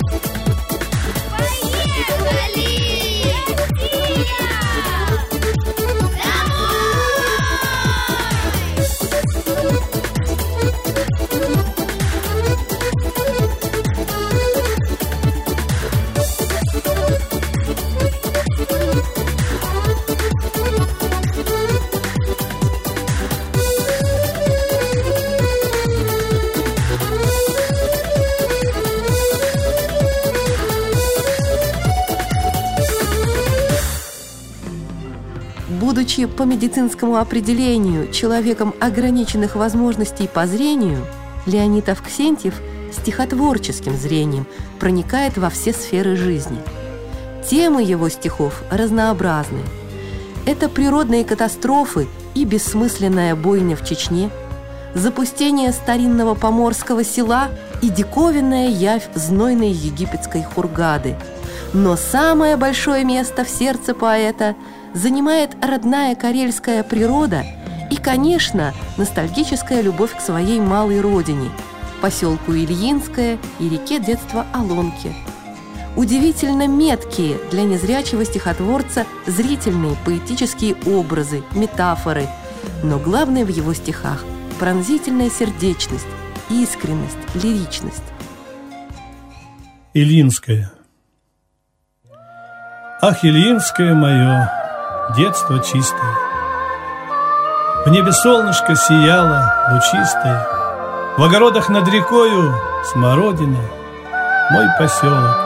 [36.42, 41.06] по медицинскому определению человеком ограниченных возможностей по зрению,
[41.46, 42.56] Леонид Авксентьев
[42.92, 44.48] стихотворческим зрением
[44.80, 46.58] проникает во все сферы жизни.
[47.48, 49.60] Темы его стихов разнообразны.
[50.48, 54.32] Это природные катастрофы и бессмысленная бойня в Чечне,
[54.96, 57.50] запустение старинного поморского села
[57.84, 61.18] и диковинная явь знойной египетской хургады.
[61.72, 64.56] Но самое большое место в сердце поэта–
[64.94, 67.44] занимает родная карельская природа
[67.89, 71.50] и, конечно, ностальгическая любовь к своей малой родине,
[72.02, 75.14] поселку Ильинское и реке детства Олонки.
[75.98, 82.28] Удивительно меткие для незрячего стихотворца зрительные поэтические образы, метафоры,
[82.82, 84.24] но главное в его стихах–
[84.60, 86.08] пронзительная сердечность,
[86.50, 88.04] искренность, лиричность.
[89.94, 90.72] Ильинское.
[93.02, 94.61] Ах, Ильинское мое,
[95.16, 96.16] детство чистое.
[97.86, 100.47] В небе солнышко сияло лучистое,
[101.18, 102.55] В огородах над рекою
[102.86, 103.59] смородина,
[104.51, 105.38] Мой поселок,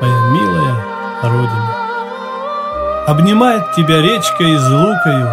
[0.00, 0.74] моя милая
[1.22, 1.74] родина.
[3.06, 5.28] Обнимает тебя речка из лукою,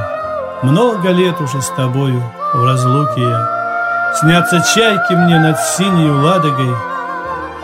[0.64, 4.14] Много лет уже с тобою в разлуке я.
[4.20, 6.76] Снятся чайки мне над синей ладогой,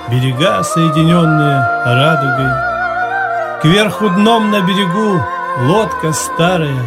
[0.10, 2.52] Берега, соединенные радугой.
[3.62, 5.22] Кверху дном на берегу
[5.60, 6.84] лодка старая,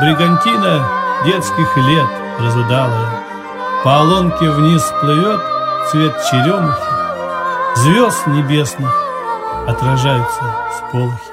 [0.00, 0.88] Бригантина
[1.24, 2.08] детских лет
[2.40, 3.24] разудалая.
[3.84, 5.40] По олонке вниз плывет
[5.90, 6.78] цвет черемухи,
[7.76, 8.92] Звезд небесных
[9.68, 10.42] отражаются
[10.78, 11.32] сполохи.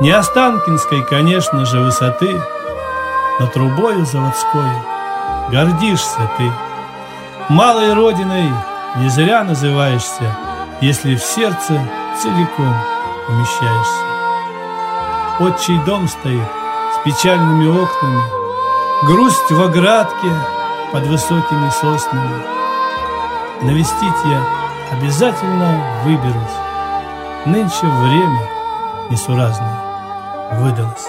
[0.00, 2.40] Не Останкинской, конечно же, высоты,
[3.38, 4.72] Но трубою заводской
[5.50, 6.50] гордишься ты.
[7.50, 8.50] Малой родиной
[8.96, 10.36] не зря называешься,
[10.80, 11.80] Если в сердце
[12.22, 12.74] целиком
[13.28, 14.17] умещаешься.
[15.40, 16.48] Отчий дом стоит
[16.94, 18.38] с печальными окнами,
[19.04, 20.32] Грусть в оградке
[20.92, 22.42] под высокими соснами.
[23.62, 24.44] Навестить я
[24.90, 26.34] обязательно выберусь.
[27.46, 28.48] Нынче время
[29.08, 29.78] несуразное
[30.54, 31.06] выдалось.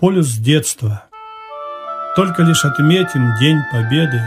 [0.00, 1.04] Полюс детства.
[2.16, 4.20] Только лишь отметим День Победы,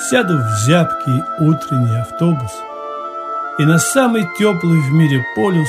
[0.00, 2.52] Сяду в зябкий утренний автобус
[3.58, 5.68] И на самый теплый в мире полюс,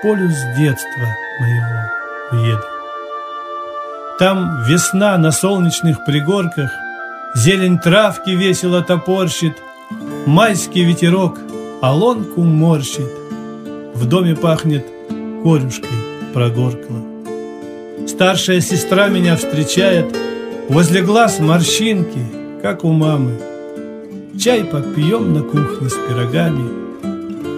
[0.00, 1.08] Полюс детства
[1.40, 1.90] моего
[2.30, 2.62] уеду.
[4.20, 6.70] Там весна на солнечных пригорках,
[7.34, 9.56] Зелень травки весело топорщит,
[10.26, 11.36] Майский ветерок
[11.82, 13.10] алонку морщит,
[13.92, 14.86] В доме пахнет
[15.42, 15.90] корюшкой
[16.32, 17.02] прогоркло.
[18.06, 20.16] Старшая сестра меня встречает,
[20.68, 23.38] Возле глаз морщинки, как у мамы.
[24.38, 26.80] Чай попьем на кухне с пирогами,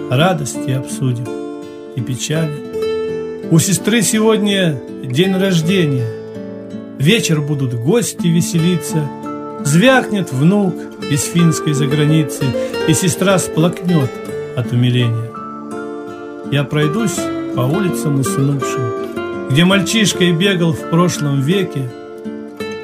[0.09, 1.27] Радости обсудим
[1.95, 3.49] и печали.
[3.51, 6.07] У сестры сегодня день рождения,
[6.99, 9.07] Вечер будут гости веселиться,
[9.63, 10.75] Звякнет внук
[11.09, 12.45] из финской заграницы,
[12.87, 14.11] И сестра сплакнет
[14.55, 15.31] от умиления.
[16.51, 17.19] Я пройдусь
[17.55, 21.89] по улицам уснувшим, где мальчишкой бегал в прошлом веке,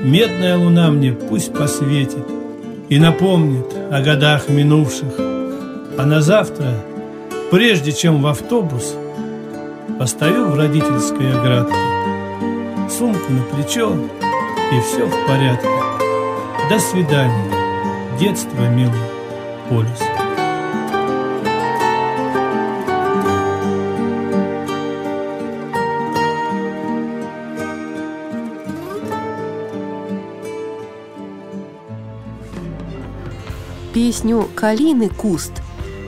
[0.02, 2.26] Медная луна мне пусть посветит
[2.88, 5.14] И напомнит о годах минувших.
[5.18, 6.74] А на завтра,
[7.52, 8.96] прежде чем в автобус,
[9.98, 11.76] Постою в родительской оградке,
[12.90, 13.94] Сумку на плечо,
[14.72, 15.68] и все в порядке.
[16.70, 17.52] До свидания,
[18.20, 18.94] детство, милый
[19.70, 20.29] полюс.
[34.10, 35.52] Песню «Калины куст»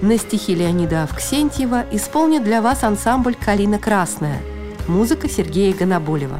[0.01, 4.41] на стихи Леонида Авксентьева исполнит для вас ансамбль «Калина красная».
[4.87, 6.39] Музыка Сергея Гоноболева.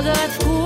[0.00, 0.60] Горек ягод вкус.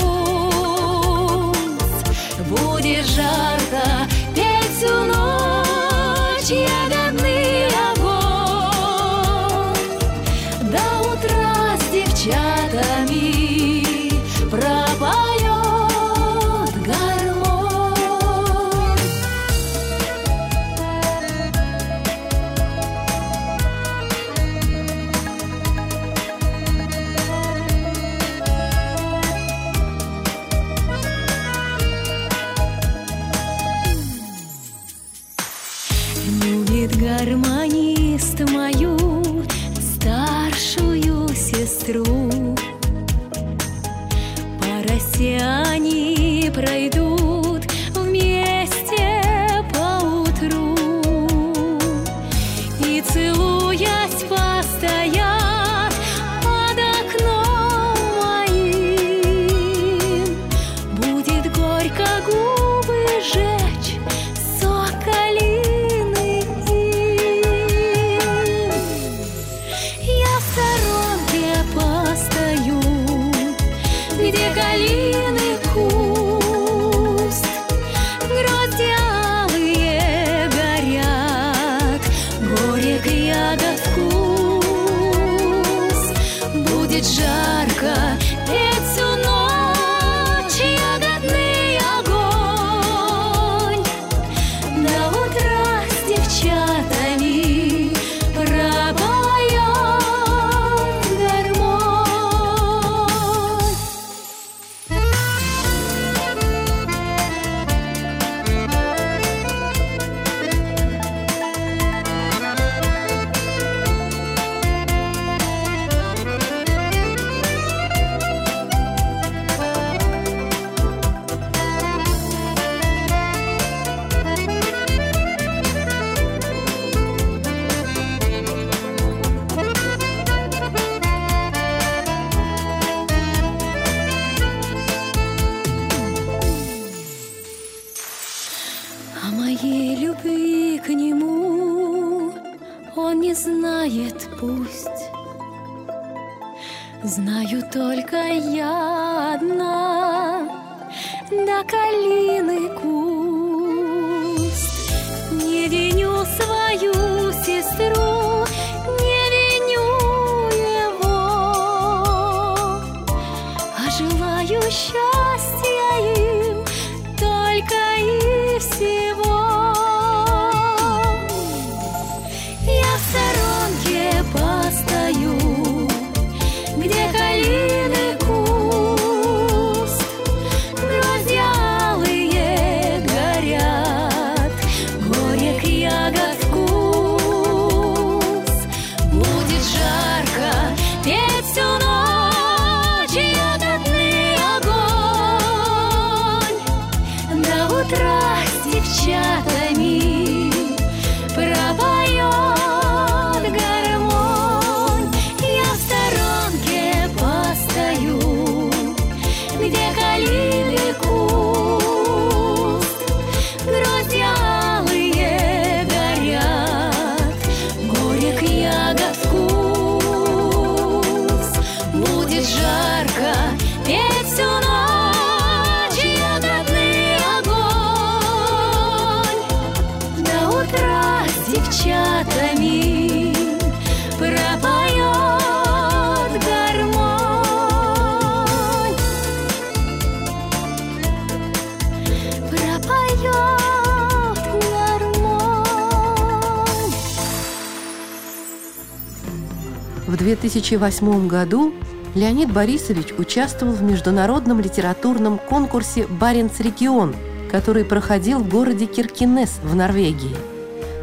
[250.54, 251.74] 2008 году
[252.14, 257.16] Леонид Борисович участвовал в международном литературном конкурсе «Баренц-регион»,
[257.50, 260.36] который проходил в городе Киркинес в Норвегии,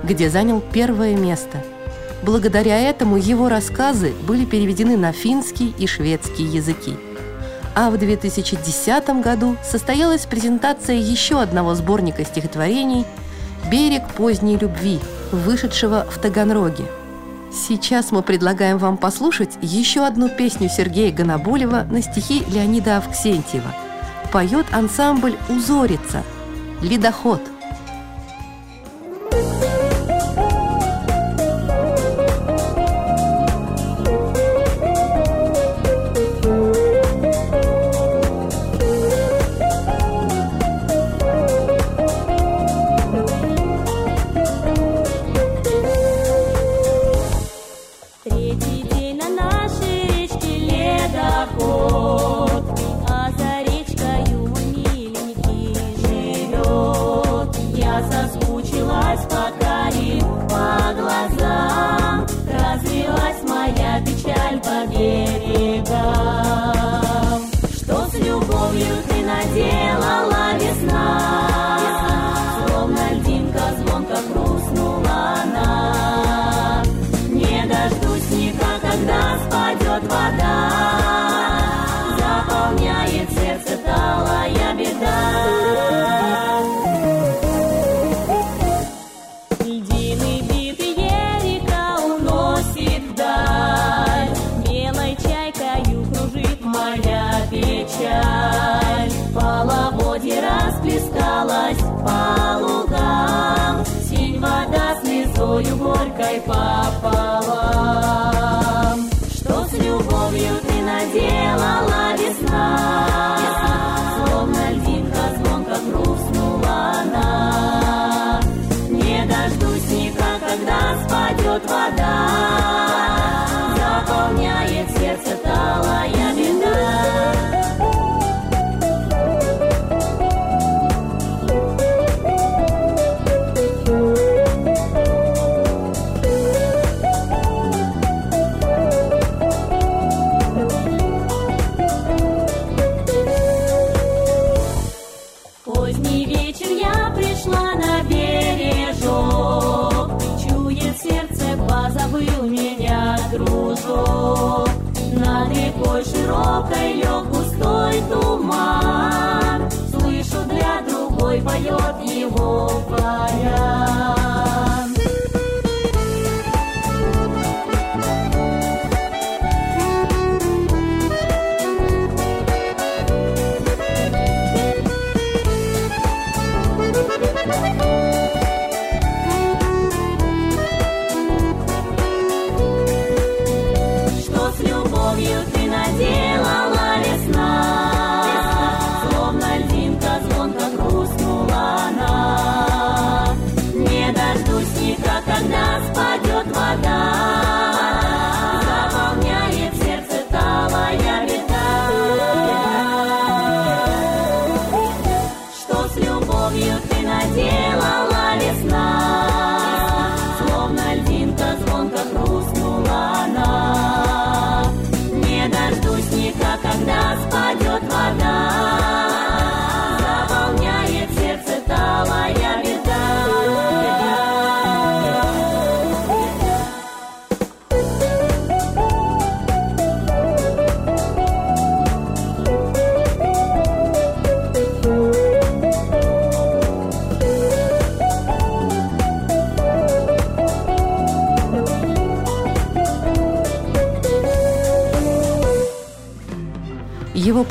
[0.04, 1.66] где занял первое место.
[2.24, 6.94] Благодаря этому его рассказы были переведены на финский и шведский языки.
[7.76, 13.06] А в 2010 году состоялась презентация еще одного сборника стихотворений
[13.70, 15.00] «Берег поздней любви»,
[15.34, 16.86] вышедшего в Таганроге–
[17.54, 23.76] Сейчас мы предлагаем вам послушать еще одну песню Сергея Гоноболева на стихи Леонида Авксентьева.
[24.32, 26.24] Поет ансамбль «Узорица»
[26.82, 27.42] «Ледоход».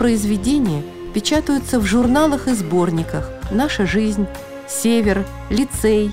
[0.00, 0.82] Произведения
[1.12, 4.26] печатаются в журналах и сборниках «Наша жизнь»,
[4.66, 6.10] «Север», «Лицей»,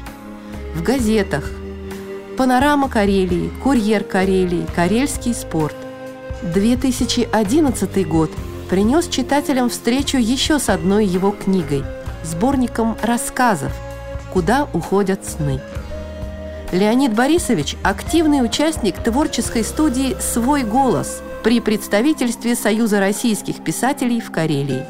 [0.75, 1.49] в газетах
[2.37, 5.73] «Панорама Карелии», «Курьер Карелии», «Карельский спорт».
[6.43, 8.29] 2011 год
[8.69, 11.85] принес читателям встречу еще с одной его книгой–
[12.25, 13.71] сборником рассказов
[14.33, 15.61] «Куда уходят сны».
[16.73, 24.85] Леонид Борисович– активный участник творческой студии «Свой голос» при представительстве Союза российских писателей в Карелии.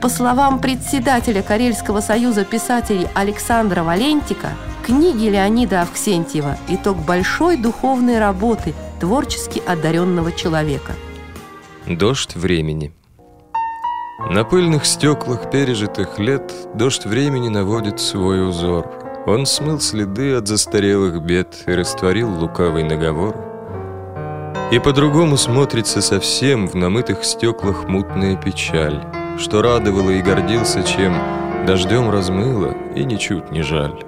[0.00, 8.72] По словам председателя Карельского союза писателей Александра Валентика, книги Леонида Авксентьева– итог большой духовной работы
[8.98, 10.92] творчески одаренного человека.
[11.86, 12.94] Дождь времени.
[14.30, 18.90] На пыльных стеклах пережитых лет Дождь времени наводит свой узор.
[19.26, 23.53] Он смыл следы от застарелых бед И растворил лукавый наговор.
[24.70, 29.00] И по-другому смотрится совсем В намытых стеклах мутная печаль,
[29.38, 31.14] Что радовало и гордился чем
[31.66, 34.02] Дождем размыло и ничуть не жаль.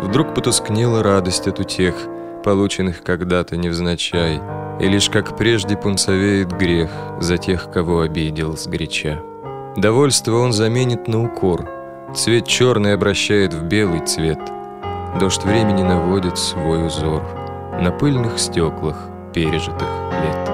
[0.00, 1.94] Вдруг потускнела радость от утех,
[2.44, 4.40] Полученных когда-то невзначай,
[4.80, 9.22] И лишь как прежде пунцовеет грех За тех, кого обидел сгоряча.
[9.76, 11.68] Довольство он заменит на укор,
[12.14, 14.40] Цвет черный обращает в белый цвет.
[15.20, 17.22] Дождь времени наводит свой узор
[17.80, 19.88] На пыльных стеклах пережитых
[20.22, 20.50] лет.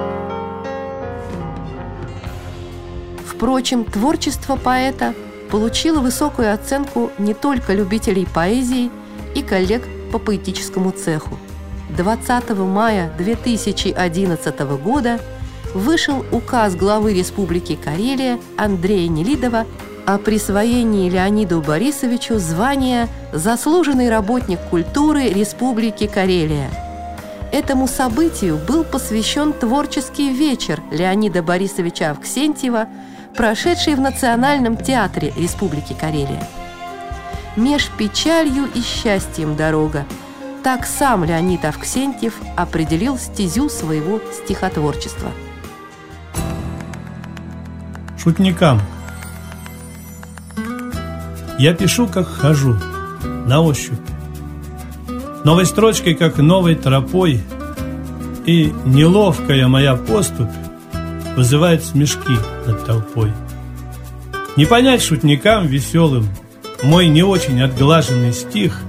[3.25, 5.13] Впрочем, творчество поэта
[5.49, 8.91] получило высокую оценку не только любителей поэзии
[9.35, 11.37] и коллег по поэтическому цеху.
[11.95, 15.19] 20 мая 2011 года
[15.73, 19.65] вышел указ главы Республики Карелия Андрея Нелидова
[20.05, 26.88] о присвоении Леониду Борисовичу звания «Заслуженный работник культуры Республики Карелия».
[27.51, 32.87] Этому событию был посвящен творческий вечер Леонида Борисовича Авксентьева,
[33.35, 36.47] прошедший в Национальном театре Республики Карелия.
[37.55, 40.05] «Меж печалью и счастьем дорога»
[40.63, 45.31] Так сам Леонид Авксентьев определил стезю своего стихотворчества.
[48.17, 48.81] Шутникам.
[51.57, 52.75] Я пишу, как хожу,
[53.45, 53.99] на ощупь.
[55.43, 57.41] Новой строчкой, как новой тропой,
[58.45, 60.49] И неловкая моя поступь
[61.35, 63.31] Вызывает смешки над толпой.
[64.57, 66.27] Не понять шутникам веселым
[66.83, 68.81] мой не очень отглаженный стих.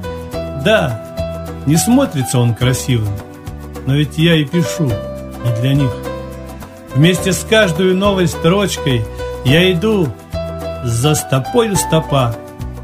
[0.64, 3.12] Да, не смотрится он красивым,
[3.86, 5.90] но ведь я и пишу не для них.
[6.94, 9.04] Вместе с каждой новой строчкой
[9.44, 10.08] я иду
[10.84, 12.34] за стопою стопа,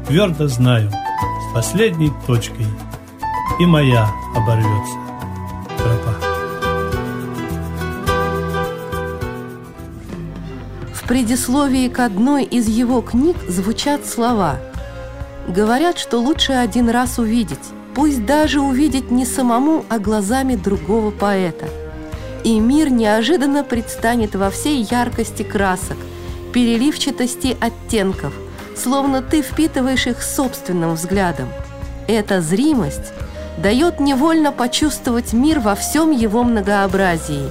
[0.07, 2.67] твердо знаю, с последней точкой
[3.59, 4.97] и моя оборвется
[5.77, 6.15] тропа.
[10.93, 14.59] В предисловии к одной из его книг звучат слова
[15.47, 21.67] «Говорят, что лучше один раз увидеть, пусть даже увидеть не самому, а глазами другого поэта.
[22.43, 25.97] И мир неожиданно предстанет во всей яркости красок,
[26.53, 28.33] переливчатости оттенков,
[28.75, 31.47] словно ты впитываешь их собственным взглядом.
[32.07, 33.13] Эта зримость
[33.57, 37.49] дает невольно почувствовать мир во всем его многообразии.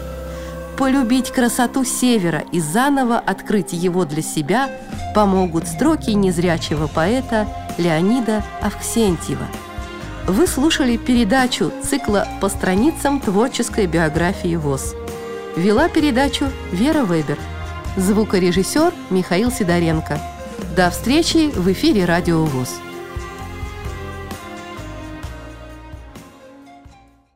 [0.77, 4.71] Полюбить красоту севера и заново открыть его для себя
[5.15, 7.49] помогут строки незрячего поэта
[7.79, 9.47] Леонида Авксентьева.
[10.27, 14.95] Вы слушали передачу цикла по страницам творческой биографии ВОЗ.
[15.57, 17.39] Вела передачу Вера Вебер.
[17.97, 20.21] Звукорежиссер Михаил Сидоренко.
[20.77, 22.81] До встречи в эфире Радио ВОЗ.